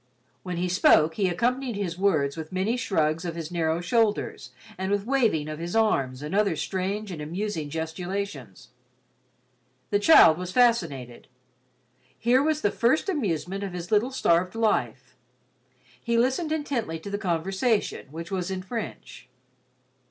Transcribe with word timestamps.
When 0.41 0.57
he 0.57 0.67
spoke, 0.67 1.13
he 1.13 1.29
accompanied 1.29 1.75
his 1.75 1.95
words 1.95 2.35
with 2.35 2.51
many 2.51 2.75
shrugs 2.75 3.23
of 3.23 3.35
his 3.35 3.51
narrow 3.51 3.81
shoulders 3.81 4.49
and 4.75 4.89
with 4.91 5.05
waving 5.05 5.47
of 5.47 5.59
his 5.59 5.75
arms 5.75 6.23
and 6.23 6.33
other 6.33 6.55
strange 6.55 7.11
and 7.11 7.21
amusing 7.21 7.69
gesticulations. 7.69 8.69
The 9.91 9.99
child 9.99 10.39
was 10.39 10.51
fascinated. 10.51 11.27
Here 12.17 12.41
was 12.41 12.61
the 12.61 12.71
first 12.71 13.09
amusement 13.09 13.63
of 13.63 13.73
his 13.73 13.91
little 13.91 14.09
starved 14.09 14.55
life. 14.55 15.15
He 16.03 16.17
listened 16.17 16.51
intently 16.51 16.97
to 16.97 17.11
the 17.11 17.19
conversation, 17.19 18.07
which 18.09 18.31
was 18.31 18.49
in 18.49 18.63
French. 18.63 19.29